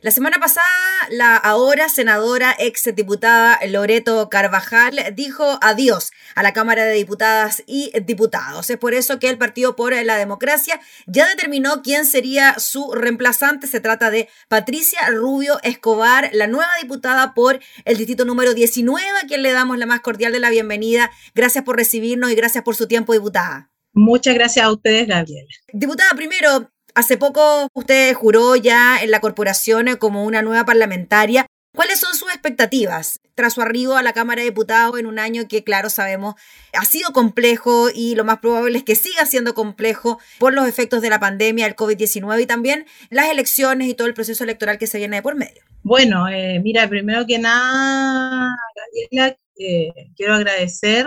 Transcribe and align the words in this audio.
La 0.00 0.12
semana 0.12 0.38
pasada, 0.38 0.64
la 1.10 1.36
ahora 1.36 1.88
senadora 1.88 2.54
ex 2.56 2.88
diputada 2.94 3.58
Loreto 3.66 4.28
Carvajal 4.28 4.96
dijo 5.12 5.58
adiós 5.60 6.12
a 6.36 6.44
la 6.44 6.52
Cámara 6.52 6.84
de 6.84 6.94
Diputadas 6.94 7.64
y 7.66 7.90
Diputados. 8.04 8.70
Es 8.70 8.78
por 8.78 8.94
eso 8.94 9.18
que 9.18 9.28
el 9.28 9.38
Partido 9.38 9.74
por 9.74 9.92
la 9.92 10.16
Democracia 10.16 10.80
ya 11.08 11.26
determinó 11.26 11.82
quién 11.82 12.06
sería 12.06 12.60
su 12.60 12.92
reemplazante. 12.92 13.66
Se 13.66 13.80
trata 13.80 14.12
de 14.12 14.28
Patricia 14.46 15.00
Rubio 15.10 15.58
Escobar, 15.64 16.30
la 16.32 16.46
nueva 16.46 16.70
diputada 16.80 17.34
por 17.34 17.58
el 17.84 17.96
distrito 17.96 18.24
número 18.24 18.54
19, 18.54 19.02
a 19.20 19.26
quien 19.26 19.42
le 19.42 19.50
damos 19.50 19.78
la 19.78 19.86
más 19.86 20.00
cordial 20.00 20.30
de 20.30 20.38
la 20.38 20.50
bienvenida. 20.50 21.10
Gracias 21.34 21.64
por 21.64 21.76
recibirnos 21.76 22.30
y 22.30 22.36
gracias 22.36 22.62
por 22.62 22.76
su 22.76 22.86
tiempo, 22.86 23.14
diputada. 23.14 23.72
Muchas 23.94 24.34
gracias 24.34 24.64
a 24.64 24.70
ustedes, 24.70 25.08
Gabriela. 25.08 25.48
Diputada, 25.72 26.10
primero, 26.14 26.70
Hace 26.98 27.16
poco 27.16 27.68
usted 27.74 28.12
juró 28.12 28.56
ya 28.56 28.98
en 29.00 29.12
la 29.12 29.20
corporación 29.20 29.86
como 30.00 30.24
una 30.24 30.42
nueva 30.42 30.64
parlamentaria. 30.64 31.46
¿Cuáles 31.72 32.00
son 32.00 32.12
sus 32.16 32.28
expectativas 32.30 33.20
tras 33.36 33.54
su 33.54 33.62
arribo 33.62 33.94
a 33.94 34.02
la 34.02 34.12
Cámara 34.12 34.40
de 34.40 34.48
Diputados 34.48 34.98
en 34.98 35.06
un 35.06 35.20
año 35.20 35.46
que, 35.46 35.62
claro, 35.62 35.90
sabemos, 35.90 36.34
ha 36.72 36.84
sido 36.84 37.12
complejo 37.12 37.88
y 37.94 38.16
lo 38.16 38.24
más 38.24 38.40
probable 38.40 38.78
es 38.78 38.82
que 38.82 38.96
siga 38.96 39.26
siendo 39.26 39.54
complejo 39.54 40.18
por 40.40 40.52
los 40.52 40.66
efectos 40.66 41.00
de 41.00 41.08
la 41.08 41.20
pandemia, 41.20 41.66
el 41.66 41.76
COVID-19 41.76 42.42
y 42.42 42.46
también 42.46 42.84
las 43.10 43.30
elecciones 43.30 43.86
y 43.86 43.94
todo 43.94 44.08
el 44.08 44.14
proceso 44.14 44.42
electoral 44.42 44.76
que 44.78 44.88
se 44.88 44.98
viene 44.98 45.18
de 45.18 45.22
por 45.22 45.36
medio? 45.36 45.62
Bueno, 45.84 46.28
eh, 46.28 46.58
mira, 46.64 46.88
primero 46.88 47.24
que 47.28 47.38
nada, 47.38 48.56
Gabriela, 48.74 49.38
eh, 49.56 49.92
quiero 50.16 50.34
agradecer, 50.34 51.04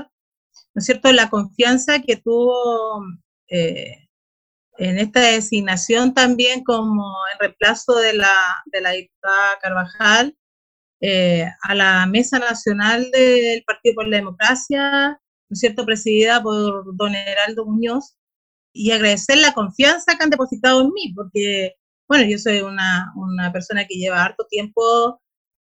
¿no 0.74 0.80
es 0.80 0.86
cierto?, 0.86 1.12
la 1.12 1.30
confianza 1.30 2.00
que 2.00 2.16
tuvo 2.16 3.04
eh, 3.50 4.01
en 4.82 4.98
esta 4.98 5.22
designación 5.22 6.16
también 6.16 6.64
como 6.64 7.04
en 7.34 7.40
reemplazo 7.40 7.94
de 7.98 8.14
la, 8.14 8.34
de 8.66 8.82
la 8.82 8.92
diputada 8.92 9.60
Carvajal 9.62 10.36
eh, 11.02 11.46
a 11.62 11.76
la 11.76 12.08
Mesa 12.08 12.40
Nacional 12.40 13.12
del 13.12 13.64
Partido 13.64 13.96
por 13.96 14.08
la 14.08 14.18
Democracia, 14.18 15.20
¿no 15.50 15.54
es 15.54 15.60
cierto?, 15.60 15.86
presidida 15.86 16.42
por 16.42 16.96
don 16.96 17.14
Heraldo 17.14 17.66
Muñoz, 17.66 18.18
y 18.74 18.92
agradecer 18.92 19.38
la 19.38 19.54
confianza 19.54 20.16
que 20.18 20.24
han 20.24 20.32
depositado 20.32 20.82
en 20.82 20.92
mí, 20.94 21.14
porque, 21.16 21.76
bueno, 22.08 22.28
yo 22.28 22.40
soy 22.40 22.62
una, 22.62 23.14
una 23.16 23.52
persona 23.52 23.86
que 23.86 24.00
lleva 24.00 24.24
harto 24.24 24.48
tiempo 24.50 25.22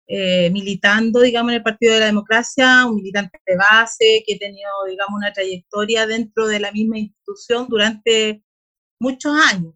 eh, 0.08 0.50
militando, 0.50 1.20
digamos, 1.20 1.52
en 1.52 1.58
el 1.58 1.62
Partido 1.62 1.94
de 1.94 2.00
la 2.00 2.06
Democracia, 2.06 2.86
un 2.86 2.96
militante 2.96 3.38
de 3.46 3.56
base, 3.56 4.24
que 4.26 4.34
he 4.34 4.38
tenido, 4.40 4.70
digamos, 4.88 5.16
una 5.16 5.32
trayectoria 5.32 6.04
dentro 6.08 6.48
de 6.48 6.58
la 6.58 6.72
misma 6.72 6.98
institución 6.98 7.68
durante 7.68 8.42
muchos 9.00 9.32
años. 9.50 9.74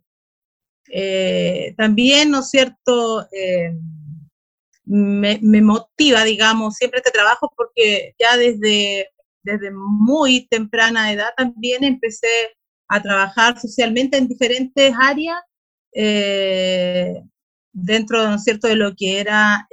Eh, 0.91 1.75
también, 1.77 2.31
¿no 2.31 2.41
es 2.41 2.51
cierto? 2.51 3.27
Eh, 3.33 3.73
me, 4.85 5.39
motiva, 5.63 6.25
digamos, 6.25 6.77
siempre 6.77 6.99
este 6.99 7.11
trabajo 7.11 7.53
porque 7.57 8.15
ya 8.19 8.37
desde, 8.37 9.11
desde 9.43 9.71
muy 9.71 10.47
temprana 10.49 11.13
edad 11.13 11.31
también 11.37 11.85
empecé 11.85 12.29
a 12.89 13.03
trabajar 13.03 13.61
socialmente 13.61 14.17
en 14.17 14.29
diferentes 14.29 14.95
áreas 14.99 15.41
eh, 15.93 17.23
dentro, 17.73 18.27
¿no 18.27 18.37
es 18.37 18.45
cierto?, 18.45 18.67
de 18.67 18.77
lo 18.77 18.95
que 18.97 19.21
era, 19.21 19.69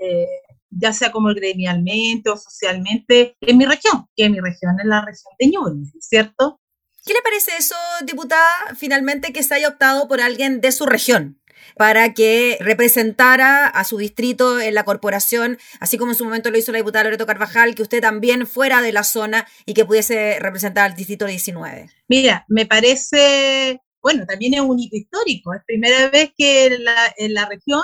ya 0.69 0.91
sea 0.91 1.11
como 1.13 1.29
gremialmente 1.33 2.29
o 2.29 2.35
socialmente, 2.35 3.38
en 3.39 3.57
mi 3.57 3.66
región, 3.66 4.05
que 4.17 4.29
mi 4.29 4.41
región 4.41 4.77
es 4.79 4.85
la 4.85 4.99
región 4.99 5.33
de 5.39 5.47
Ñuble, 5.47 5.91
¿cierto? 6.01 6.59
¿Qué 7.06 7.14
le 7.14 7.22
parece 7.22 7.52
eso, 7.58 7.75
diputada, 8.03 8.75
finalmente 8.75 9.31
que 9.31 9.44
se 9.44 9.53
haya 9.53 9.67
optado 9.67 10.08
por 10.08 10.22
alguien 10.22 10.59
de 10.59 10.72
su 10.72 10.86
región? 10.86 11.39
para 11.78 12.14
que 12.14 12.58
representara 12.62 13.67
a 13.67 13.84
su 13.84 13.97
distrito 13.97 14.62
en 14.62 14.75
la 14.75 14.86
corporación, 14.86 15.58
así 15.81 15.97
como 15.97 16.12
en 16.12 16.17
su 16.17 16.23
momento 16.23 16.50
lo 16.50 16.58
hizo 16.58 16.72
la 16.72 16.78
diputada 16.78 17.06
Loreto 17.06 17.25
Carvajal, 17.25 17.75
que 17.75 17.81
usted 17.81 18.02
también 18.02 18.47
fuera 18.47 18.81
de 18.81 18.94
la 18.94 19.03
zona 19.03 19.45
y 19.66 19.73
que 19.73 19.84
pudiese 19.84 20.39
representar 20.39 20.92
al 20.92 20.95
distrito 20.95 21.25
19. 21.25 21.90
Mira, 22.07 22.46
me 22.47 22.66
parece, 22.66 23.81
bueno, 24.02 24.25
también 24.25 24.53
es 24.53 24.62
un 24.62 24.79
hito 24.79 24.96
histórico, 24.96 25.53
es 25.53 25.62
primera 25.66 26.09
vez 26.09 26.31
que 26.38 26.68
en 26.68 27.34
la, 27.34 27.50
región 27.50 27.81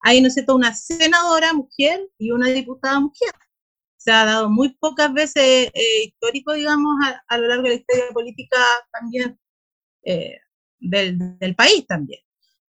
hay, 0.00 0.20
¿no 0.20 0.28
es 0.28 0.34
cierto?, 0.34 0.54
una 0.54 0.74
senadora 0.74 1.54
mujer 1.54 2.00
y 2.18 2.32
una 2.32 2.48
diputada 2.48 3.00
mujer 3.00 3.30
se 4.00 4.10
ha 4.10 4.24
dado 4.24 4.48
muy 4.48 4.70
pocas 4.70 5.12
veces 5.12 5.70
eh, 5.74 6.04
histórico, 6.06 6.54
digamos, 6.54 6.96
a, 7.28 7.36
lo 7.36 7.48
largo 7.48 7.64
de 7.64 7.68
la 7.68 7.74
historia 7.74 8.04
política 8.14 8.56
también 8.90 9.38
eh, 10.04 10.38
del, 10.78 11.54
país 11.54 11.86
también. 11.86 12.20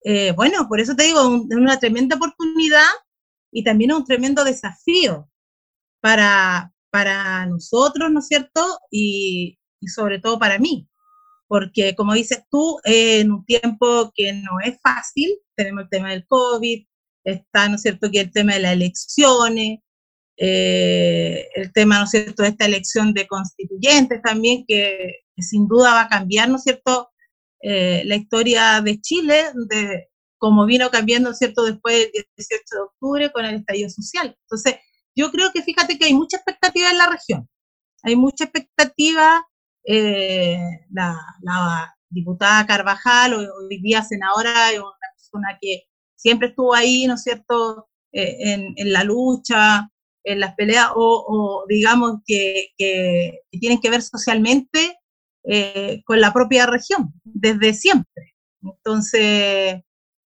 Eh, 0.03 0.33
bueno, 0.33 0.69
por 0.69 0.81
eso 0.81 0.95
te 0.95 1.05
digo, 1.05 1.21
es 1.49 1.57
una 1.57 1.79
tremenda 1.79 2.17
oportunidad 2.17 2.85
y 3.51 3.65
también 3.65 3.93
un 3.93 4.05
tremendo 4.05 4.45
desafío 4.45 5.31
para, 6.03 6.75
para 6.91 7.47
nosotros, 7.47 8.12
¿no 8.12 8.21
es 8.21 8.27
cierto? 8.27 8.79
Y, 8.91 9.59
y 9.81 9.89
sobre 9.89 10.19
todo 10.19 10.39
para 10.39 10.59
mí, 10.59 10.91
porque 11.49 11.95
como 11.95 12.12
dices 12.12 12.45
tú, 12.51 12.81
en 12.85 13.33
un 13.33 13.47
tiempo 13.47 14.12
que 14.15 14.35
no 14.35 14.61
es 14.62 14.79
fácil, 14.83 15.39
tenemos 15.56 15.85
el 15.85 15.89
tema 15.89 16.11
del 16.11 16.27
COVID, 16.27 16.87
está, 17.25 17.71
¿no 17.71 17.77
es 17.77 17.83
cierto?, 17.83 18.11
que 18.11 18.21
el 18.21 18.31
tema 18.31 18.53
de 18.53 18.61
las 18.61 18.73
elecciones, 18.75 19.79
eh, 20.37 21.49
el 21.55 21.72
tema, 21.72 21.99
¿no 21.99 22.05
es 22.05 22.11
cierto?, 22.11 22.43
de 22.43 22.50
esta 22.50 22.67
elección 22.67 23.12
de 23.12 23.27
constituyentes 23.27 24.21
también, 24.22 24.65
que, 24.67 25.25
sin 25.39 25.69
duda 25.69 25.95
va 25.95 26.03
a 26.03 26.09
cambiar, 26.09 26.49
¿no 26.49 26.56
es 26.56 26.62
cierto?, 26.62 27.11
eh, 27.61 28.03
la 28.05 28.17
historia 28.17 28.81
de 28.83 29.00
Chile, 29.00 29.44
de 29.69 30.09
cómo 30.39 30.67
vino 30.67 30.91
cambiando, 30.91 31.28
¿no 31.28 31.33
es 31.33 31.39
cierto?, 31.39 31.65
después 31.65 32.11
del 32.12 32.27
18 32.37 32.62
de 32.71 32.81
octubre 32.81 33.33
con 33.33 33.44
el 33.44 33.56
estallido 33.56 33.91
social. 33.91 34.37
Entonces, 34.43 34.77
yo 35.17 35.31
creo 35.31 35.53
que 35.53 35.62
fíjate 35.62 35.99
que 35.99 36.06
hay 36.06 36.15
mucha 36.15 36.39
expectativa 36.39 36.91
en 36.91 36.99
la 36.99 37.09
región, 37.09 37.49
hay 38.03 38.17
mucha 38.17 38.44
expectativa, 38.44 39.47
eh, 39.87 40.59
la, 40.91 41.17
diputada 42.11 42.67
Carvajal, 42.67 43.34
hoy 43.34 43.81
día 43.83 44.03
senadora, 44.03 44.71
es 44.71 44.78
una 44.78 44.93
persona 45.17 45.59
que 45.61 45.83
siempre 46.15 46.49
estuvo 46.49 46.75
ahí, 46.75 47.06
¿no 47.06 47.15
es 47.15 47.23
cierto?, 47.23 47.89
en, 48.12 48.75
en, 48.77 48.93
la 48.93 49.03
lucha, 49.03 49.91
en 50.25 50.41
las 50.41 50.55
peleas 50.55 50.89
o, 50.95 51.65
digamos 51.69 52.21
que, 52.27 52.71
tienen 53.51 53.81
que 53.81 53.91
ver 53.91 54.03
socialmente 54.03 54.99
eh, 55.45 56.03
con 56.05 56.21
la 56.21 56.33
propia 56.33 56.67
región, 56.67 57.12
desde 57.23 57.75
siempre. 57.75 58.35
Entonces, 58.62 59.83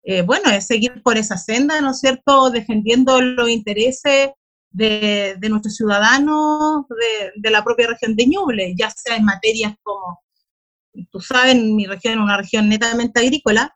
eh, 0.04 0.22
bueno, 0.24 0.50
es 0.50 0.66
seguir 0.66 1.04
por 1.04 1.18
esa 1.18 1.38
senda, 1.38 1.82
¿no 1.82 1.92
es 1.92 2.00
cierto?, 2.00 2.50
defendiendo 2.50 3.22
los 3.22 3.50
intereses 3.50 4.30
de, 4.72 5.36
de 5.38 5.50
nuestros 5.50 5.76
ciudadanos 5.76 6.86
de, 6.88 7.32
de, 7.36 7.52
la 7.52 7.64
propia 7.64 7.88
región 7.88 8.16
de 8.16 8.26
Ñuble, 8.28 8.74
ya 8.78 8.90
sea 8.90 9.18
en 9.18 9.26
materias 9.26 9.76
como, 9.84 10.22
tú 11.12 11.20
sabes, 11.20 11.56
mi 11.56 11.86
región 11.86 12.14
es 12.14 12.20
una 12.20 12.38
región 12.38 12.70
netamente 12.70 13.20
agrícola, 13.20 13.76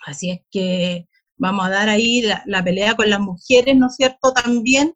así 0.00 0.30
es 0.30 0.40
que 0.50 1.06
vamos 1.36 1.66
a 1.66 1.70
dar 1.70 1.88
ahí 1.88 2.22
la, 2.22 2.64
pelea 2.64 2.94
con 2.94 3.10
las 3.10 3.20
mujeres, 3.20 3.76
¿no 3.76 3.88
es 3.88 3.96
cierto? 3.96 4.32
También 4.32 4.94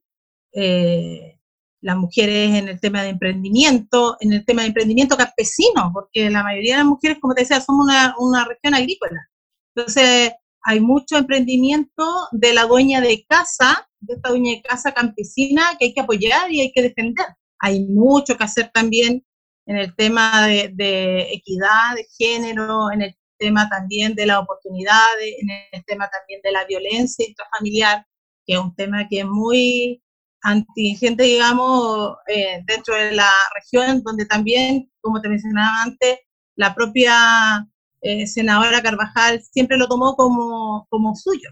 eh, 0.53 1.39
las 1.81 1.97
mujeres 1.97 2.55
en 2.55 2.69
el 2.69 2.81
tema 2.81 3.03
de 3.03 3.11
emprendimiento, 3.11 4.17
en 4.21 4.33
el 4.33 4.45
tema 4.45 4.62
de 4.62 4.69
emprendimiento 4.69 5.17
campesino, 5.17 5.91
porque 5.93 6.31
la 6.31 6.43
mayoría 6.43 6.75
de 6.75 6.78
las 6.78 6.89
mujeres, 6.89 7.19
como 7.21 7.34
te 7.34 7.43
decía, 7.43 7.61
somos 7.61 7.87
una, 7.87 8.15
una 8.19 8.45
región 8.45 8.75
agrícola. 8.75 9.28
Entonces, 9.75 10.33
hay 10.62 10.81
mucho 10.81 11.17
emprendimiento 11.17 12.05
de 12.33 12.53
la 12.53 12.65
dueña 12.65 13.01
de 13.01 13.25
casa, 13.27 13.89
de 14.01 14.15
esta 14.15 14.31
dueña 14.31 14.53
de 14.53 14.62
casa 14.62 14.93
campesina 14.93 15.62
que 15.78 15.87
hay 15.87 15.95
que 15.95 16.01
apoyar 16.01 16.51
y 16.51 16.61
hay 16.61 16.72
que 16.72 16.83
defender. 16.83 17.27
Hay 17.61 17.87
mucho 17.87 18.37
que 18.37 18.45
hacer 18.45 18.71
también 18.72 19.25
en 19.67 19.77
el 19.77 19.95
tema 19.95 20.47
de, 20.47 20.71
de 20.75 21.33
equidad 21.33 21.95
de 21.95 22.07
género, 22.19 22.91
en 22.93 23.03
el 23.03 23.15
tema 23.41 23.69
también 23.69 24.15
de 24.15 24.27
las 24.27 24.39
oportunidades, 24.39 25.34
en 25.41 25.49
el 25.73 25.84
tema 25.84 26.09
también 26.09 26.41
de 26.45 26.53
la 26.53 26.65
violencia 26.67 27.27
intrafamiliar, 27.27 28.06
que 28.47 28.54
es 28.54 28.59
un 28.60 28.75
tema 28.77 29.09
que 29.09 29.21
es 29.21 29.27
muy 29.27 30.03
antigente, 30.42 31.25
digamos, 31.25 32.16
eh, 32.28 32.63
dentro 32.66 32.95
de 32.95 33.13
la 33.13 33.31
región, 33.54 34.03
donde 34.03 34.27
también, 34.27 34.91
como 35.01 35.21
te 35.21 35.28
mencionaba 35.28 35.83
antes, 35.84 36.19
la 36.57 36.75
propia 36.75 37.66
eh, 38.03 38.27
senadora 38.27 38.83
Carvajal 38.83 39.43
siempre 39.43 39.77
lo 39.77 39.89
tomó 39.89 40.15
como, 40.16 40.86
como 40.91 41.16
suyo, 41.16 41.51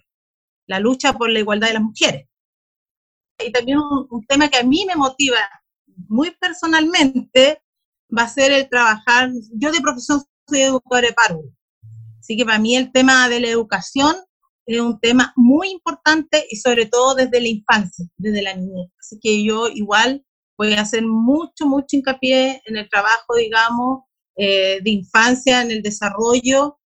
la 0.67 0.81
lucha 0.81 1.14
por 1.14 1.31
la 1.31 1.41
igualdad 1.41 1.69
de 1.69 1.75
las 1.75 1.82
mujeres. 1.82 2.29
Y 3.38 3.52
también 3.52 3.79
un, 3.79 4.06
un 4.11 4.26
tema 4.26 4.49
que 4.49 4.58
a 4.58 4.62
mí 4.62 4.84
me 4.87 4.96
motiva 4.96 5.38
muy 6.08 6.31
personalmente 6.32 7.62
va 8.17 8.23
a 8.23 8.29
ser 8.29 8.52
el 8.52 8.69
trabajar, 8.69 9.31
yo 9.55 9.70
de 9.70 9.81
profesión 9.81 10.23
soy 10.49 10.62
educadora 10.62 11.08
de 11.08 11.14
párvulo, 11.14 11.50
Así 12.28 12.36
que 12.36 12.44
para 12.44 12.58
mí 12.58 12.76
el 12.76 12.92
tema 12.92 13.26
de 13.30 13.40
la 13.40 13.48
educación 13.48 14.14
es 14.66 14.78
un 14.78 15.00
tema 15.00 15.32
muy 15.34 15.70
importante 15.70 16.44
y 16.50 16.56
sobre 16.56 16.84
todo 16.84 17.14
desde 17.14 17.40
la 17.40 17.48
infancia, 17.48 18.04
desde 18.19 18.42
la 18.42 18.54
niñez. 18.54 18.90
Así 19.00 19.19
que 19.19 19.42
yo 19.42 19.69
igual 19.69 20.22
voy 20.58 20.75
a 20.75 20.82
hacer 20.82 21.06
mucho, 21.06 21.64
mucho 21.64 21.96
hincapié 21.96 22.60
en 22.66 22.76
el 22.76 22.86
trabajo, 22.90 23.34
digamos, 23.34 24.00
eh, 24.36 24.78
de 24.82 24.90
infancia, 24.90 25.62
en 25.62 25.70
el 25.70 25.80
desarrollo 25.80 26.78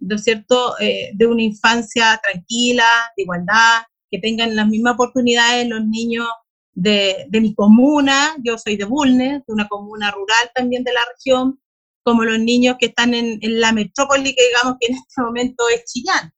¿no 0.00 0.16
es 0.16 0.24
cierto?, 0.24 0.78
eh, 0.80 1.12
de 1.14 1.26
una 1.26 1.44
infancia 1.44 2.20
tranquila, 2.22 2.84
de 3.16 3.22
igualdad, 3.22 3.84
que 4.10 4.18
tengan 4.18 4.54
las 4.54 4.68
mismas 4.68 4.94
oportunidades 4.94 5.66
los 5.66 5.82
niños 5.86 6.26
de, 6.74 7.24
de 7.30 7.40
mi 7.40 7.54
comuna, 7.54 8.36
yo 8.44 8.58
soy 8.58 8.76
de 8.76 8.84
Bulnes, 8.84 9.40
de 9.46 9.52
una 9.52 9.66
comuna 9.66 10.10
rural 10.10 10.50
también 10.54 10.84
de 10.84 10.92
la 10.92 11.00
región, 11.14 11.58
como 12.02 12.24
los 12.24 12.38
niños 12.38 12.76
que 12.78 12.86
están 12.86 13.14
en, 13.14 13.38
en 13.42 13.60
la 13.60 13.72
metrópoli, 13.72 14.34
que 14.34 14.48
digamos 14.48 14.76
que 14.80 14.92
en 14.92 14.98
este 14.98 15.22
momento 15.22 15.64
es 15.74 15.84
Chillán. 15.84 16.32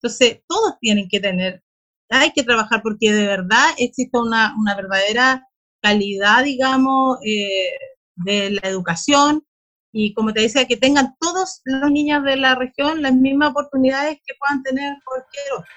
Entonces, 0.00 0.42
todos 0.46 0.74
tienen 0.80 1.08
que 1.08 1.20
tener, 1.20 1.62
hay 2.08 2.32
que 2.32 2.44
trabajar 2.44 2.82
porque 2.82 3.12
de 3.12 3.26
verdad 3.26 3.66
existe 3.78 4.18
una, 4.18 4.54
una 4.58 4.76
verdadera 4.76 5.46
calidad, 5.82 6.44
digamos, 6.44 7.18
eh, 7.24 7.70
de 8.16 8.50
la 8.50 8.68
educación 8.68 9.44
y 9.92 10.12
como 10.12 10.32
te 10.32 10.42
decía, 10.42 10.66
que 10.66 10.76
tengan 10.76 11.16
todos 11.18 11.60
los 11.64 11.90
niños 11.90 12.22
de 12.22 12.36
la 12.36 12.54
región 12.54 13.02
las 13.02 13.14
mismas 13.14 13.50
oportunidades 13.50 14.18
que 14.24 14.34
puedan 14.38 14.62
tener 14.62 14.94
cualquier 15.04 15.44
otro. 15.54 15.72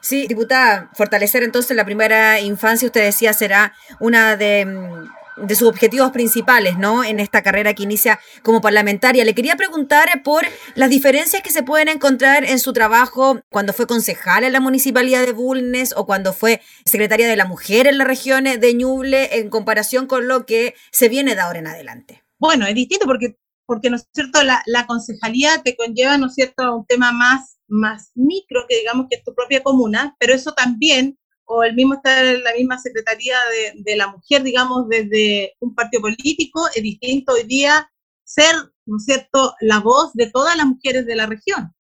Sí, 0.00 0.26
diputada, 0.26 0.90
fortalecer 0.94 1.42
entonces 1.42 1.76
la 1.76 1.84
primera 1.84 2.40
infancia, 2.40 2.86
usted 2.86 3.04
decía, 3.04 3.32
será 3.32 3.72
una 4.00 4.36
de 4.36 4.66
mm, 4.66 5.21
de 5.36 5.54
sus 5.54 5.68
objetivos 5.68 6.10
principales, 6.10 6.78
¿no? 6.78 7.04
En 7.04 7.20
esta 7.20 7.42
carrera 7.42 7.74
que 7.74 7.82
inicia 7.82 8.20
como 8.42 8.60
parlamentaria. 8.60 9.24
Le 9.24 9.34
quería 9.34 9.56
preguntar 9.56 10.22
por 10.22 10.44
las 10.74 10.90
diferencias 10.90 11.42
que 11.42 11.50
se 11.50 11.62
pueden 11.62 11.88
encontrar 11.88 12.44
en 12.44 12.58
su 12.58 12.72
trabajo 12.72 13.40
cuando 13.50 13.72
fue 13.72 13.86
concejal 13.86 14.44
en 14.44 14.52
la 14.52 14.60
municipalidad 14.60 15.24
de 15.24 15.32
Bulnes 15.32 15.94
o 15.96 16.06
cuando 16.06 16.32
fue 16.32 16.60
secretaria 16.84 17.28
de 17.28 17.36
la 17.36 17.46
mujer 17.46 17.86
en 17.86 17.98
la 17.98 18.04
región 18.04 18.44
de 18.44 18.74
Ñuble 18.74 19.38
en 19.38 19.50
comparación 19.50 20.06
con 20.06 20.28
lo 20.28 20.46
que 20.46 20.74
se 20.90 21.08
viene 21.08 21.34
de 21.34 21.40
ahora 21.40 21.58
en 21.58 21.66
adelante. 21.66 22.22
Bueno, 22.38 22.66
es 22.66 22.74
distinto 22.74 23.06
porque, 23.06 23.36
porque 23.66 23.90
¿no 23.90 23.96
es 23.96 24.08
cierto?, 24.12 24.42
la, 24.42 24.62
la 24.66 24.86
concejalía 24.86 25.62
te 25.62 25.76
conlleva, 25.76 26.18
¿no 26.18 26.26
es 26.26 26.34
cierto?, 26.34 26.76
un 26.76 26.86
tema 26.86 27.12
más, 27.12 27.58
más 27.68 28.10
micro 28.14 28.66
que 28.68 28.78
digamos 28.78 29.06
que 29.08 29.16
es 29.16 29.24
tu 29.24 29.34
propia 29.34 29.62
comuna, 29.62 30.16
pero 30.18 30.34
eso 30.34 30.52
también 30.52 31.18
o 31.44 31.62
el 31.64 31.74
mismo 31.74 31.94
estar 31.94 32.24
en 32.24 32.42
la 32.42 32.52
misma 32.54 32.78
Secretaría 32.78 33.36
de, 33.50 33.82
de, 33.82 33.96
la 33.96 34.08
Mujer, 34.08 34.42
digamos, 34.42 34.88
desde 34.88 35.54
un 35.60 35.74
partido 35.74 36.02
político, 36.02 36.66
es 36.74 36.82
distinto 36.82 37.32
hoy 37.32 37.44
día 37.44 37.90
ser, 38.24 38.54
¿no 38.86 38.96
es 38.96 39.04
cierto?, 39.04 39.54
la 39.60 39.80
voz 39.80 40.12
de 40.14 40.30
todas 40.30 40.56
las 40.56 40.66
mujeres 40.66 41.06
de 41.06 41.16
la 41.16 41.26
región. 41.26 41.74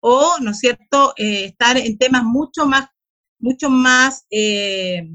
O, 0.00 0.36
¿no 0.40 0.52
es 0.52 0.58
cierto?, 0.58 1.12
eh, 1.16 1.46
estar 1.46 1.76
en 1.76 1.98
temas 1.98 2.24
mucho 2.24 2.66
más, 2.66 2.86
mucho 3.38 3.68
más, 3.68 4.26
eh, 4.30 5.08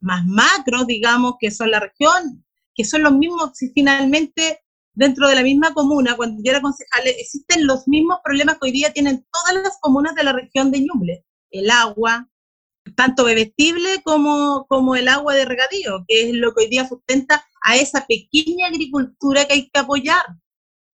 más 0.00 0.24
macros, 0.26 0.86
digamos, 0.86 1.34
que 1.38 1.50
son 1.50 1.70
la 1.70 1.80
región, 1.80 2.44
que 2.74 2.84
son 2.84 3.02
los 3.02 3.12
mismos, 3.12 3.50
si 3.54 3.70
finalmente 3.72 4.60
dentro 4.92 5.28
de 5.28 5.36
la 5.36 5.42
misma 5.42 5.74
comuna, 5.74 6.16
cuando 6.16 6.42
yo 6.42 6.50
era 6.50 6.60
concejal, 6.60 7.06
existen 7.06 7.66
los 7.66 7.86
mismos 7.86 8.18
problemas 8.24 8.54
que 8.54 8.66
hoy 8.66 8.72
día 8.72 8.92
tienen 8.92 9.24
todas 9.32 9.62
las 9.62 9.78
comunas 9.80 10.14
de 10.14 10.24
la 10.24 10.32
región 10.32 10.72
de 10.72 10.80
Ñuble. 10.80 11.24
El 11.50 11.70
agua, 11.70 12.28
tanto 12.94 13.24
bebestible 13.24 14.02
como, 14.02 14.66
como 14.68 14.96
el 14.96 15.08
agua 15.08 15.34
de 15.34 15.44
regadío, 15.44 16.04
que 16.06 16.28
es 16.28 16.34
lo 16.34 16.54
que 16.54 16.64
hoy 16.64 16.70
día 16.70 16.88
sustenta 16.88 17.44
a 17.64 17.76
esa 17.76 18.06
pequeña 18.06 18.68
agricultura 18.68 19.46
que 19.46 19.54
hay 19.54 19.70
que 19.70 19.80
apoyar, 19.80 20.24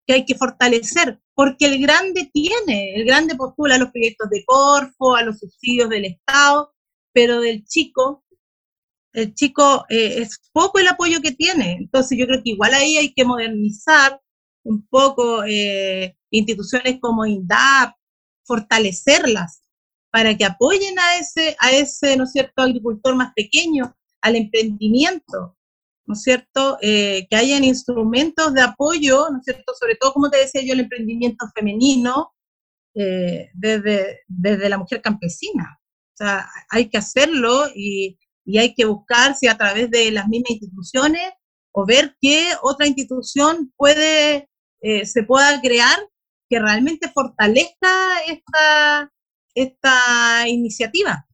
que 0.06 0.14
hay 0.14 0.26
que 0.26 0.36
fortalecer, 0.36 1.20
porque 1.34 1.66
el 1.66 1.82
grande 1.82 2.30
tiene, 2.34 2.96
el 2.96 3.06
grande 3.06 3.36
postula 3.36 3.76
a 3.76 3.80
los 3.80 3.92
proyectos 3.92 4.30
de 4.30 4.44
Corfo, 4.46 5.16
a 5.16 5.24
los 5.24 5.40
subsidios 5.40 5.90
del 5.90 6.06
Estado, 6.06 6.74
pero 7.14 7.42
del 7.42 7.66
chico, 7.66 8.24
el 9.14 9.34
chico 9.34 9.86
eh, 9.90 10.22
es 10.22 10.40
poco 10.54 10.80
el 10.80 10.88
apoyo 10.88 11.22
que 11.22 11.32
tiene. 11.32 11.74
Entonces 11.74 12.18
yo 12.18 12.26
creo 12.26 12.42
que 12.44 12.52
igual 12.52 12.74
ahí 12.74 12.98
hay 12.98 13.14
que 13.14 13.26
modernizar 13.26 14.20
un 14.64 14.88
poco 14.88 15.44
eh, 15.46 16.16
instituciones 16.30 17.00
como 17.02 17.26
INDAP, 17.26 17.96
fortalecerlas, 18.46 19.64
para 20.12 20.36
que 20.36 20.46
apoyen 20.46 20.98
a 21.00 21.18
ese, 21.18 21.56
a 21.60 21.72
ese, 21.72 22.18
¿no 22.18 22.26
cierto?, 22.26 22.62
agricultor 22.62 23.16
más 23.16 23.32
pequeño, 23.36 23.96
al 24.22 24.36
emprendimiento, 24.36 25.58
¿no 26.06 26.16
cierto?, 26.16 26.78
eh, 26.82 27.28
que 27.30 27.36
hayan 27.36 27.64
instrumentos 27.64 28.54
de 28.54 28.62
apoyo, 28.62 29.30
¿no 29.32 29.42
cierto?, 29.42 29.74
sobre 29.80 29.96
todo, 29.96 30.14
como 30.14 30.30
te 30.30 30.40
decía 30.40 30.62
yo, 30.64 30.74
el 30.74 30.82
emprendimiento 30.82 31.46
femenino 31.56 32.34
eh, 32.94 33.50
desde, 33.54 34.20
desde 34.28 34.70
la 34.70 34.78
mujer 34.78 35.02
campesina. 35.02 35.80
Hay 36.70 36.90
que 36.90 37.00
hacerlo 37.00 37.68
y, 37.74 38.20
y 38.46 38.58
hay 38.60 38.76
que 38.76 38.86
buscar 38.86 39.36
si 39.36 39.48
a 39.48 39.58
través 39.58 39.90
de 39.90 40.12
las 40.12 40.28
mismas 40.28 40.52
instituciones 40.52 41.32
o 41.74 41.86
ver 41.86 42.16
qué 42.22 42.50
otra 42.62 42.86
institución 42.86 43.74
puede, 43.78 44.50
eh, 44.82 45.06
se 45.06 45.24
pueda 45.24 45.60
crear 45.62 45.98
que 46.50 46.60
realmente 46.60 47.10
fortalezca 47.10 48.22
esta, 48.28 49.12
esta 49.56 50.48
iniciativa, 50.48 51.28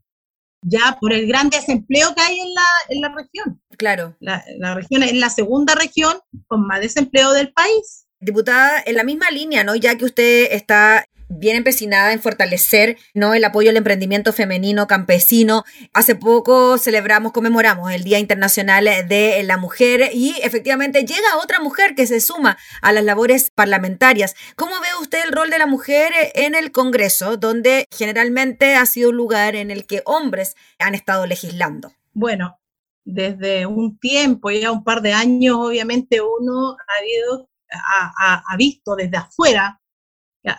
ya 0.62 0.98
por 1.00 1.14
el 1.14 1.28
gran 1.28 1.50
desempleo 1.50 2.14
que 2.16 2.22
hay 2.22 2.40
en 2.40 2.54
la, 2.54 2.66
en 2.90 3.02
la 3.02 3.10
región. 3.10 3.62
Claro. 3.78 4.16
La, 4.20 4.44
la 4.58 4.74
región 4.76 5.04
es 5.04 5.14
la 5.14 5.30
segunda 5.30 5.76
región 5.76 6.18
con 6.48 6.66
más 6.66 6.82
desempleo 6.82 7.32
del 7.32 7.54
país. 7.54 8.08
Diputada, 8.20 8.82
en 8.86 8.96
la 8.96 9.04
misma 9.04 9.30
línea, 9.30 9.64
¿no? 9.64 9.76
Ya 9.76 9.96
que 9.96 10.06
usted 10.06 10.48
está 10.52 11.06
bien 11.30 11.56
empecinada 11.58 12.14
en 12.14 12.22
fortalecer 12.22 12.98
¿no? 13.14 13.34
el 13.34 13.44
apoyo 13.44 13.70
al 13.70 13.78
emprendimiento 13.78 14.34
femenino 14.34 14.88
campesino. 14.88 15.64
Hace 15.94 16.16
poco 16.16 16.78
celebramos, 16.78 17.32
conmemoramos 17.32 17.92
el 17.92 18.04
Día 18.04 18.20
Internacional 18.20 18.86
de 19.08 19.42
la 19.44 19.58
Mujer 19.58 20.10
y 20.14 20.36
efectivamente 20.42 21.06
llega 21.06 21.38
otra 21.42 21.60
mujer 21.60 21.96
que 21.96 22.08
se 22.08 22.22
suma 22.22 22.58
a 22.82 22.92
las 22.92 23.04
labores 23.04 23.52
parlamentarias. 23.52 24.36
¿Cómo 24.56 24.74
ve 24.80 24.88
usted 25.02 25.24
el 25.26 25.32
rol 25.32 25.50
de 25.50 25.60
la 25.60 25.66
mujer 25.66 26.12
en 26.36 26.56
el 26.56 26.72
Congreso, 26.72 27.38
donde 27.38 27.88
generalmente 27.92 28.76
ha 28.76 28.86
sido 28.86 29.10
un 29.10 29.18
lugar 29.18 29.56
en 29.56 29.72
el 29.72 29.86
que 29.86 30.02
hombres 30.06 30.56
han 30.80 30.96
estado 30.96 31.26
legislando? 31.26 31.92
Bueno, 32.14 32.60
desde 33.06 33.66
un 33.66 33.98
tiempo, 34.00 34.52
ya 34.52 34.72
un 34.72 34.84
par 34.84 35.02
de 35.02 35.14
años, 35.14 35.58
obviamente 35.58 36.20
uno 36.22 36.72
ha, 36.72 37.00
habido, 37.00 37.50
ha, 37.72 38.58
visto 38.58 38.96
desde 38.96 39.18
afuera 39.18 39.80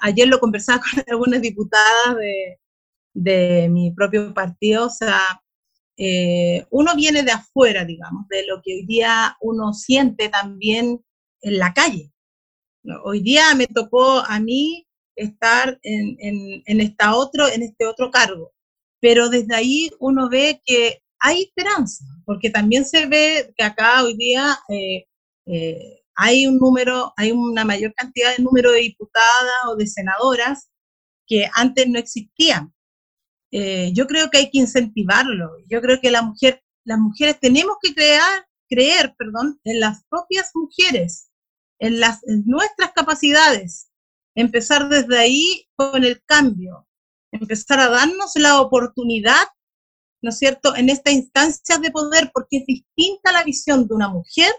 ayer 0.01 0.29
lo 0.29 0.41
conversaba 0.41 0.81
con 0.95 1.05
algunas 1.09 1.41
diputadas 1.43 2.17
de, 2.17 2.61
de 3.15 3.69
mi 3.69 3.91
propio 3.93 4.33
partido, 4.35 4.87
o 4.87 4.91
sea, 4.91 5.21
eh, 5.97 6.65
uno 6.71 6.95
viene 6.95 7.25
de 7.25 7.33
afuera, 7.33 7.85
digamos, 7.85 8.29
de 8.29 8.47
lo 8.47 8.63
que 8.63 8.75
hoy 8.75 8.87
día 8.87 9.37
uno 9.41 9.73
siente 9.73 10.29
también 10.29 11.05
en 11.43 11.59
la 11.59 11.73
calle. 11.75 12.13
Hoy 13.05 13.21
día 13.21 13.55
me 13.57 13.67
tocó 13.67 14.21
a 14.21 14.39
mí 14.39 14.87
estar 15.17 15.79
en, 15.83 16.17
en, 16.65 16.81
esta 16.81 17.17
otro, 17.17 17.49
en 17.49 17.63
este 17.63 17.87
otro 17.87 18.11
cargo, 18.13 18.53
pero 19.01 19.29
desde 19.29 19.55
ahí 19.57 19.91
uno 19.99 20.29
ve 20.29 20.63
que 20.65 21.03
hay 21.19 21.43
esperanza, 21.43 22.05
porque 22.25 22.51
también 22.51 22.85
se 22.85 23.07
ve 23.07 23.53
que 23.57 23.65
acá 23.65 24.05
hoy 24.05 24.17
día 24.17 24.57
eh, 24.69 25.05
eh, 25.47 26.03
hay 26.21 26.49
un 26.49 26.59
número, 26.59 27.13
hay 27.17 27.31
una 27.31 27.65
mayor 27.65 27.95
cantidad 27.95 28.37
de 28.37 28.43
número 28.43 28.73
de 28.73 28.81
diputadas 28.81 29.55
o 29.69 29.77
de 29.77 29.87
senadoras 29.87 30.69
que 31.29 31.49
antes 31.55 31.89
no 31.89 31.97
existían. 31.97 32.75
Eh, 33.53 33.93
yo 33.95 34.09
creo 34.09 34.29
que 34.29 34.39
hay 34.39 34.51
que 34.51 34.59
incentivarlo. 34.59 35.49
Yo 35.71 35.81
creo 35.81 36.01
que 36.01 36.11
la 36.11 36.23
mujer, 36.23 36.61
las 36.85 36.99
mujeres 36.99 37.39
tenemos 37.39 37.77
que 37.81 37.95
crear, 37.95 38.49
creer, 38.69 39.15
perdón, 39.17 39.61
en 39.63 39.79
las 39.79 40.05
propias 40.11 40.51
mujeres, 40.55 41.31
en, 41.79 42.01
las, 42.01 42.19
nuestras 42.27 42.91
capacidades, 42.93 43.89
empezar 44.35 44.89
desde 44.89 45.19
ahí 45.19 45.69
con 45.77 46.03
el 46.03 46.21
cambio, 46.25 46.89
empezar 47.31 47.79
a 47.79 47.91
darnos 47.91 48.33
la 48.35 48.61
oportunidad, 48.61 49.47
¿no 50.21 50.31
es 50.31 50.39
cierto?, 50.39 50.75
en 50.75 50.91
esta 50.91 51.13
instancia 51.13 51.79
de 51.79 51.93
poder, 51.93 52.33
porque 52.35 52.57
es 52.57 52.67
distinta 52.67 53.31
la 53.31 53.45
visión 53.45 53.87
de 53.87 53.95
una 53.95 54.09
mujer 54.09 54.53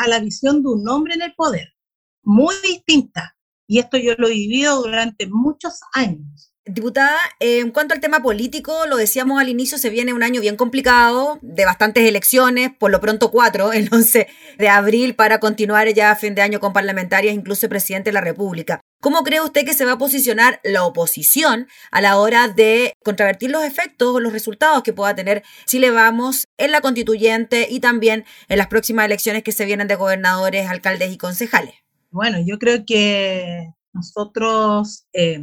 a 0.00 0.08
la 0.08 0.18
visión 0.18 0.62
de 0.62 0.70
un 0.70 0.88
hombre 0.88 1.14
en 1.14 1.22
el 1.22 1.34
poder, 1.34 1.74
muy 2.22 2.54
distinta. 2.62 3.36
Y 3.66 3.78
esto 3.78 3.98
yo 3.98 4.14
lo 4.16 4.28
he 4.28 4.32
vivido 4.32 4.82
durante 4.82 5.26
muchos 5.28 5.80
años. 5.92 6.49
Diputada, 6.66 7.16
en 7.40 7.70
cuanto 7.70 7.94
al 7.94 8.00
tema 8.00 8.20
político, 8.20 8.84
lo 8.86 8.98
decíamos 8.98 9.40
al 9.40 9.48
inicio, 9.48 9.78
se 9.78 9.88
viene 9.88 10.12
un 10.12 10.22
año 10.22 10.42
bien 10.42 10.56
complicado, 10.56 11.38
de 11.40 11.64
bastantes 11.64 12.06
elecciones, 12.06 12.70
por 12.78 12.90
lo 12.90 13.00
pronto 13.00 13.30
cuatro, 13.30 13.72
el 13.72 13.88
11 13.90 14.28
de 14.58 14.68
abril, 14.68 15.14
para 15.14 15.40
continuar 15.40 15.88
ya 15.94 16.10
a 16.10 16.16
fin 16.16 16.34
de 16.34 16.42
año 16.42 16.60
con 16.60 16.74
parlamentarias, 16.74 17.34
incluso 17.34 17.66
presidente 17.70 18.10
de 18.10 18.14
la 18.14 18.20
República. 18.20 18.80
¿Cómo 19.00 19.24
cree 19.24 19.40
usted 19.40 19.64
que 19.64 19.72
se 19.72 19.86
va 19.86 19.92
a 19.92 19.98
posicionar 19.98 20.60
la 20.62 20.84
oposición 20.84 21.66
a 21.90 22.02
la 22.02 22.18
hora 22.18 22.48
de 22.48 22.92
contravertir 23.02 23.50
los 23.50 23.64
efectos 23.64 24.14
o 24.14 24.20
los 24.20 24.34
resultados 24.34 24.82
que 24.82 24.92
pueda 24.92 25.14
tener 25.14 25.42
si 25.64 25.78
le 25.78 25.90
vamos 25.90 26.44
en 26.58 26.72
la 26.72 26.82
constituyente 26.82 27.68
y 27.70 27.80
también 27.80 28.26
en 28.48 28.58
las 28.58 28.66
próximas 28.66 29.06
elecciones 29.06 29.42
que 29.42 29.52
se 29.52 29.64
vienen 29.64 29.88
de 29.88 29.94
gobernadores, 29.94 30.68
alcaldes 30.68 31.10
y 31.10 31.16
concejales? 31.16 31.74
Bueno, 32.10 32.36
yo 32.44 32.58
creo 32.58 32.84
que 32.84 33.70
nosotros... 33.94 35.06
Eh 35.14 35.40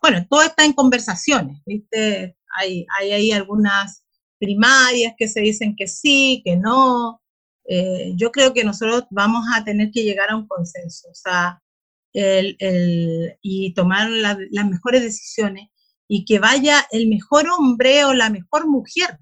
bueno, 0.00 0.26
todo 0.28 0.42
está 0.42 0.64
en 0.64 0.72
conversaciones, 0.72 1.60
¿viste? 1.66 2.36
Hay, 2.56 2.86
hay 2.98 3.12
ahí 3.12 3.32
algunas 3.32 4.04
primarias 4.38 5.14
que 5.16 5.28
se 5.28 5.40
dicen 5.40 5.74
que 5.76 5.86
sí, 5.86 6.42
que 6.44 6.56
no. 6.56 7.20
Eh, 7.64 8.12
yo 8.16 8.30
creo 8.32 8.54
que 8.54 8.64
nosotros 8.64 9.04
vamos 9.10 9.44
a 9.54 9.64
tener 9.64 9.90
que 9.90 10.04
llegar 10.04 10.30
a 10.30 10.36
un 10.36 10.46
consenso. 10.46 11.08
O 11.10 11.14
sea, 11.14 11.60
y 13.42 13.74
tomar 13.74 14.10
las 14.10 14.66
mejores 14.66 15.02
decisiones 15.02 15.68
y 16.08 16.24
que 16.24 16.38
vaya 16.38 16.86
el 16.90 17.08
mejor 17.08 17.48
hombre 17.48 18.04
o 18.04 18.14
la 18.14 18.30
mejor 18.30 18.66
mujer, 18.66 19.18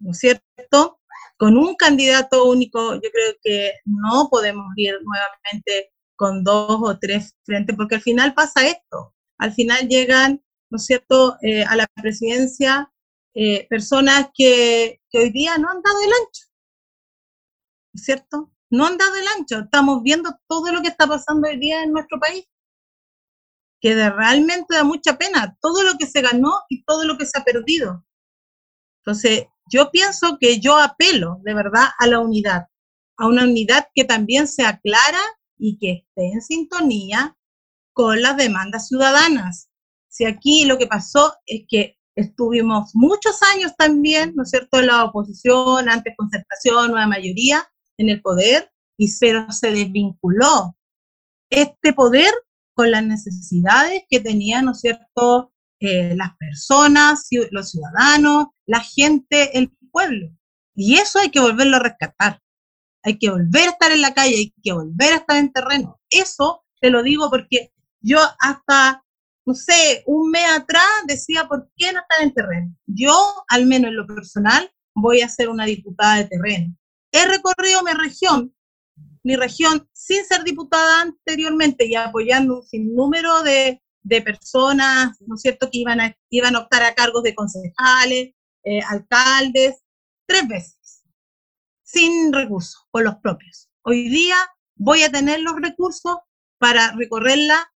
¿no 0.00 0.12
es 0.12 0.18
cierto? 0.18 1.00
Con 1.36 1.58
un 1.58 1.74
candidato 1.76 2.48
único, 2.48 2.94
yo 2.94 3.10
creo 3.12 3.34
que 3.42 3.72
no 3.84 4.28
podemos 4.30 4.66
ir 4.76 4.94
nuevamente 5.02 5.92
con 6.16 6.44
dos 6.44 6.80
o 6.82 6.98
tres 6.98 7.34
frentes, 7.44 7.76
porque 7.76 7.96
al 7.96 8.02
final 8.02 8.34
pasa 8.34 8.66
esto. 8.66 9.11
Al 9.38 9.52
final 9.52 9.88
llegan, 9.88 10.42
¿no 10.70 10.76
es 10.76 10.86
cierto?, 10.86 11.36
eh, 11.42 11.64
a 11.64 11.76
la 11.76 11.86
presidencia 12.00 12.92
eh, 13.34 13.66
personas 13.68 14.28
que, 14.34 15.00
hoy 15.14 15.30
día 15.30 15.56
no 15.58 15.70
han 15.70 15.82
dado 15.82 15.98
el 16.00 16.10
ancho. 16.12 16.44
¿No 17.92 17.98
es 17.98 18.04
cierto? 18.04 18.52
No 18.70 18.86
han 18.86 18.98
dado 18.98 19.14
el 19.16 19.26
ancho. 19.38 19.60
Estamos 19.60 20.02
viendo 20.02 20.30
todo 20.48 20.72
lo 20.72 20.82
que 20.82 20.88
está 20.88 21.06
pasando 21.06 21.48
hoy 21.48 21.58
día 21.58 21.82
en 21.82 21.92
nuestro 21.92 22.18
país 22.18 22.46
que 23.80 23.94
realmente 24.10 24.76
da 24.76 24.84
mucha 24.84 25.18
pena, 25.18 25.58
todo 25.60 25.82
lo 25.82 25.98
que 25.98 26.06
se 26.06 26.22
ganó 26.22 26.52
y 26.68 26.84
todo 26.84 27.04
lo 27.04 27.18
que 27.18 27.26
se 27.26 27.36
ha 27.36 27.42
perdido. 27.42 28.06
Entonces, 29.00 29.46
yo 29.68 29.90
pienso 29.90 30.38
que 30.40 30.60
yo 30.60 30.78
apelo 30.78 31.40
de 31.42 31.52
verdad 31.52 31.88
a 31.98 32.06
la 32.06 32.20
unidad, 32.20 32.68
a 33.16 33.26
una 33.26 33.42
unidad 33.42 33.88
que 33.92 34.04
también 34.04 34.46
sea 34.46 34.78
clara 34.78 35.18
y 35.58 35.78
que 35.78 36.06
esté 36.06 36.32
en 36.32 36.42
sintonía 36.42 37.36
con 37.92 38.22
las 38.22 38.36
demandas 38.36 38.88
ciudadanas. 38.88 39.68
Si 40.08 40.24
aquí 40.24 40.64
lo 40.64 40.78
que 40.78 40.86
pasó 40.86 41.34
es 41.46 41.64
que 41.68 41.96
estuvimos 42.14 42.90
muchos 42.94 43.40
años 43.54 43.72
también, 43.76 44.34
¿no 44.36 44.42
es 44.42 44.50
cierto?, 44.50 44.78
en 44.78 44.86
la 44.86 45.04
oposición, 45.04 45.88
antes 45.88 46.14
concertación, 46.16 46.90
nueva 46.90 47.06
mayoría 47.06 47.66
en 47.98 48.10
el 48.10 48.20
poder, 48.20 48.70
y 48.98 49.08
pero 49.18 49.50
se 49.50 49.70
desvinculó 49.70 50.76
este 51.50 51.92
poder 51.92 52.32
con 52.74 52.90
las 52.90 53.04
necesidades 53.04 54.02
que 54.08 54.20
tenían, 54.20 54.66
¿no 54.66 54.72
es 54.72 54.80
cierto?, 54.80 55.52
eh, 55.80 56.14
las 56.14 56.36
personas, 56.36 57.26
los 57.50 57.70
ciudadanos, 57.70 58.46
la 58.66 58.80
gente, 58.80 59.58
el 59.58 59.72
pueblo. 59.90 60.28
Y 60.74 60.94
eso 60.94 61.18
hay 61.18 61.30
que 61.30 61.40
volverlo 61.40 61.76
a 61.76 61.80
rescatar. 61.80 62.40
Hay 63.02 63.18
que 63.18 63.30
volver 63.30 63.68
a 63.68 63.72
estar 63.72 63.90
en 63.90 64.00
la 64.00 64.14
calle, 64.14 64.36
hay 64.36 64.54
que 64.62 64.72
volver 64.72 65.12
a 65.12 65.16
estar 65.16 65.36
en 65.38 65.52
terreno. 65.52 66.00
Eso 66.08 66.64
te 66.80 66.90
lo 66.90 67.02
digo 67.02 67.30
porque 67.30 67.71
yo 68.02 68.18
hasta, 68.40 69.04
no 69.46 69.54
sé, 69.54 70.02
un 70.06 70.30
mes 70.30 70.44
atrás 70.54 70.84
decía, 71.06 71.46
¿por 71.48 71.70
qué 71.76 71.92
no 71.92 72.00
estar 72.00 72.22
en 72.22 72.34
terreno? 72.34 72.76
Yo, 72.86 73.14
al 73.48 73.66
menos 73.66 73.90
en 73.90 73.96
lo 73.96 74.06
personal, 74.06 74.70
voy 74.94 75.22
a 75.22 75.28
ser 75.28 75.48
una 75.48 75.64
diputada 75.64 76.16
de 76.16 76.24
terreno. 76.26 76.76
He 77.12 77.26
recorrido 77.26 77.82
mi 77.82 77.92
región, 77.92 78.54
mi 79.22 79.36
región 79.36 79.88
sin 79.92 80.24
ser 80.24 80.42
diputada 80.44 81.02
anteriormente 81.02 81.86
y 81.86 81.94
apoyando 81.94 82.56
un 82.56 82.62
sinnúmero 82.62 83.42
de, 83.42 83.82
de 84.02 84.22
personas, 84.22 85.16
¿no 85.20 85.36
es 85.36 85.42
cierto?, 85.42 85.68
que 85.70 85.78
iban 85.78 86.00
a, 86.00 86.16
iban 86.30 86.56
a 86.56 86.60
optar 86.60 86.82
a 86.82 86.94
cargos 86.94 87.22
de 87.22 87.34
concejales, 87.34 88.34
eh, 88.64 88.80
alcaldes, 88.88 89.82
tres 90.26 90.48
veces, 90.48 91.04
sin 91.82 92.32
recursos, 92.32 92.86
con 92.90 93.04
los 93.04 93.16
propios. 93.16 93.68
Hoy 93.82 94.08
día 94.08 94.36
voy 94.76 95.02
a 95.02 95.10
tener 95.10 95.40
los 95.40 95.54
recursos 95.60 96.16
para 96.58 96.92
recorrerla 96.92 97.71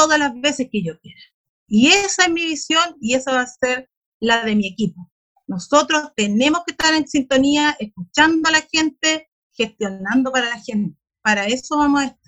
todas 0.00 0.18
las 0.18 0.32
veces 0.40 0.68
que 0.72 0.82
yo 0.82 0.98
quiera. 1.00 1.20
Y 1.68 1.88
esa 1.88 2.24
es 2.24 2.30
mi 2.30 2.46
visión 2.46 2.96
y 3.02 3.14
esa 3.14 3.32
va 3.32 3.42
a 3.42 3.46
ser 3.46 3.90
la 4.18 4.44
de 4.46 4.56
mi 4.56 4.66
equipo. 4.66 5.10
Nosotros 5.46 6.12
tenemos 6.16 6.62
que 6.64 6.72
estar 6.72 6.94
en 6.94 7.06
sintonía, 7.06 7.76
escuchando 7.78 8.48
a 8.48 8.52
la 8.52 8.66
gente, 8.72 9.28
gestionando 9.52 10.32
para 10.32 10.48
la 10.48 10.60
gente. 10.60 10.96
Para 11.22 11.46
eso 11.46 11.76
vamos 11.76 12.00
a 12.00 12.04
estar. 12.06 12.20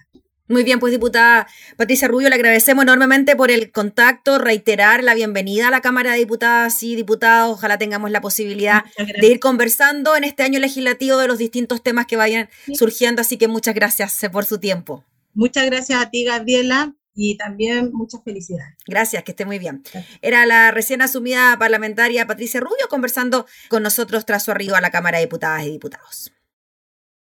Muy 0.48 0.64
bien, 0.64 0.80
pues 0.80 0.92
diputada 0.92 1.46
Patricia 1.78 2.08
Rubio, 2.08 2.28
le 2.28 2.34
agradecemos 2.34 2.82
enormemente 2.82 3.36
por 3.36 3.50
el 3.50 3.72
contacto, 3.72 4.38
reiterar 4.38 5.02
la 5.02 5.14
bienvenida 5.14 5.68
a 5.68 5.70
la 5.70 5.80
Cámara 5.80 6.12
de 6.12 6.18
Diputadas 6.18 6.82
y 6.82 6.94
Diputados. 6.94 7.54
Ojalá 7.54 7.78
tengamos 7.78 8.10
la 8.10 8.20
posibilidad 8.20 8.84
de 8.98 9.26
ir 9.26 9.40
conversando 9.40 10.14
en 10.14 10.24
este 10.24 10.42
año 10.42 10.58
legislativo 10.58 11.16
de 11.16 11.28
los 11.28 11.38
distintos 11.38 11.82
temas 11.82 12.06
que 12.06 12.16
vayan 12.16 12.50
surgiendo, 12.74 13.22
así 13.22 13.38
que 13.38 13.48
muchas 13.48 13.74
gracias 13.74 14.20
por 14.30 14.44
su 14.44 14.58
tiempo. 14.58 15.04
Muchas 15.32 15.64
gracias 15.64 16.02
a 16.02 16.10
ti, 16.10 16.24
Gabriela, 16.24 16.94
y 17.14 17.36
también 17.36 17.90
muchas 17.92 18.22
felicidades. 18.24 18.74
Gracias, 18.86 19.22
que 19.24 19.32
esté 19.32 19.44
muy 19.44 19.58
bien. 19.58 19.82
Era 20.20 20.46
la 20.46 20.70
recién 20.70 21.02
asumida 21.02 21.56
parlamentaria 21.58 22.26
Patricia 22.26 22.60
Rubio 22.60 22.88
conversando 22.88 23.46
con 23.68 23.82
nosotros 23.82 24.26
tras 24.26 24.44
su 24.44 24.50
arribo 24.50 24.76
a 24.76 24.80
la 24.80 24.90
Cámara 24.90 25.18
de 25.18 25.24
Diputadas 25.24 25.64
y 25.64 25.70
Diputados. 25.70 26.32